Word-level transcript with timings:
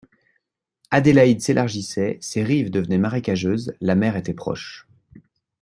Adélaïde 0.89 1.41
s’élargissait; 1.41 2.17
ses 2.21 2.43
rives 2.43 2.71
devenaient 2.71 2.97
marécageuses; 2.97 3.75
la 3.81 3.93
mer 3.93 4.15
était 4.17 4.33
proche. 4.33 4.87